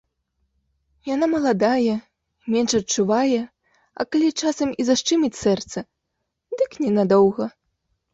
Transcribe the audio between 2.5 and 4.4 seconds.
менш адчувае, а калі